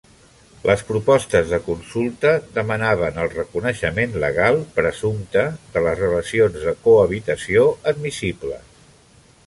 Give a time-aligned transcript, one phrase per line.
[0.67, 5.45] Les propostes de consulta demanaven el reconeixement legal "presumpte"
[5.77, 8.85] de les relacions de cohabitació "admissibles".